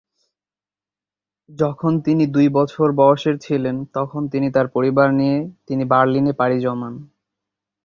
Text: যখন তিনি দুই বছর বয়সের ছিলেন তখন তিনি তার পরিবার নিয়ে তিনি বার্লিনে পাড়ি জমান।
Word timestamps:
যখন 1.49 1.91
তিনি 2.05 2.23
দুই 2.27 2.47
বছর 2.49 2.87
বয়সের 2.99 3.35
ছিলেন 3.37 3.75
তখন 3.95 4.21
তিনি 4.29 4.47
তার 4.51 4.67
পরিবার 4.67 5.07
নিয়ে 5.13 5.37
তিনি 5.67 5.83
বার্লিনে 5.85 6.33
পাড়ি 6.33 6.57
জমান। 6.61 6.93